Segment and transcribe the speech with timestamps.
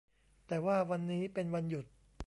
[0.47, 1.85] แต่ว่าวันนี้เป็นวันหยุด